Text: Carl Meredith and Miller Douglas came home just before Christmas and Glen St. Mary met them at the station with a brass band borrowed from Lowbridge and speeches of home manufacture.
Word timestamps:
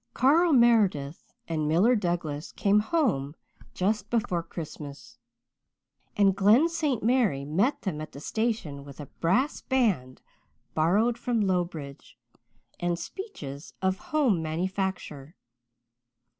Carl 0.15 0.51
Meredith 0.51 1.31
and 1.47 1.67
Miller 1.67 1.95
Douglas 1.95 2.51
came 2.53 2.79
home 2.79 3.35
just 3.75 4.09
before 4.09 4.41
Christmas 4.41 5.19
and 6.17 6.35
Glen 6.35 6.67
St. 6.69 7.03
Mary 7.03 7.45
met 7.45 7.83
them 7.83 8.01
at 8.01 8.11
the 8.11 8.19
station 8.19 8.83
with 8.83 8.99
a 8.99 9.05
brass 9.05 9.61
band 9.61 10.19
borrowed 10.73 11.19
from 11.19 11.39
Lowbridge 11.41 12.17
and 12.79 12.97
speeches 12.97 13.75
of 13.79 13.97
home 14.09 14.41
manufacture. 14.41 15.35